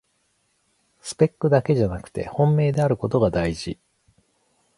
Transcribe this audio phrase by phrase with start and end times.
[1.01, 3.79] スペックじゃなくて本命であることがだいじ